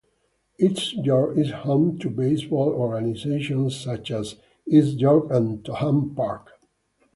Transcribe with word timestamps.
East 0.59 0.93
York 0.93 1.37
is 1.37 1.51
home 1.51 1.99
to 1.99 2.09
baseball 2.09 2.69
organizations 2.69 3.79
such 3.79 4.09
as 4.09 4.37
East 4.67 4.97
York 4.99 5.27
and 5.29 5.63
Topham 5.63 6.15
Park. 6.15 6.49